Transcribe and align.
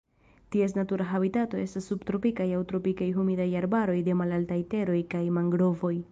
Ties 0.53 0.71
natura 0.77 1.05
habitato 1.09 1.59
estas 1.63 1.89
subtropikaj 1.91 2.47
aŭ 2.59 2.61
tropikaj 2.71 3.09
humidaj 3.17 3.47
arbaroj 3.59 3.99
de 4.07 4.15
malaltaj 4.23 4.57
teroj 4.75 4.97
kaj 5.13 5.23
mangrovoj. 5.37 5.93